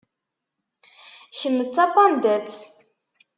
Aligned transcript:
Kemm 1.39 1.57
d 1.67 1.69
tapandat. 1.75 2.57